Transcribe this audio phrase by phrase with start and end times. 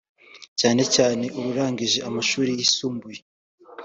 [0.59, 3.19] cyane cyane ururangije amashuri yisumbuye